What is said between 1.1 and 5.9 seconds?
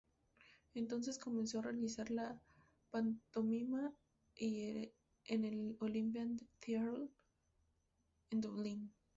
comenzó a realizar la pantomima en el